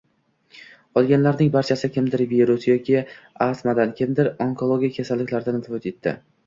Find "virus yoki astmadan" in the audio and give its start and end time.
2.33-3.95